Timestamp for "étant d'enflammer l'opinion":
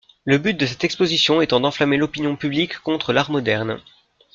1.43-2.35